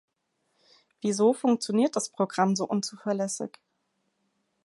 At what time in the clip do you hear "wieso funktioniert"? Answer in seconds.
1.01-1.95